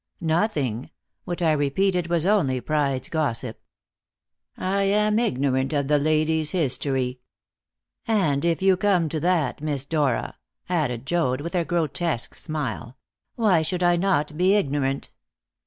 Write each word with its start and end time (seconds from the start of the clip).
"Nothing. 0.19 0.89
What 1.25 1.43
I 1.43 1.51
repeated 1.51 2.07
was 2.07 2.25
only 2.25 2.59
Pride's 2.59 3.07
gossip. 3.07 3.61
I 4.57 4.81
am 4.81 5.19
ignorant 5.19 5.73
of 5.73 5.89
the 5.89 5.99
lady's 5.99 6.49
history. 6.49 7.19
And 8.07 8.43
if 8.43 8.63
you 8.63 8.77
come 8.77 9.09
to 9.09 9.19
that, 9.19 9.61
Miss 9.61 9.85
Dora," 9.85 10.37
added 10.67 11.05
Joad 11.05 11.41
with 11.41 11.53
a 11.53 11.63
grotesque 11.65 12.33
smile, 12.33 12.97
"why 13.35 13.61
should 13.61 13.83
I 13.83 13.95
not 13.95 14.35
be 14.35 14.55
ignorant?" 14.55 15.11